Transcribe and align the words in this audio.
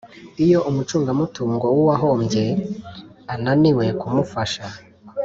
Iyo 0.45 0.59
umucungamutungo 0.69 1.65
w 1.75 1.77
uwahombye 1.83 2.45
ananiwe 3.33 3.85
kumufasha 3.99 4.63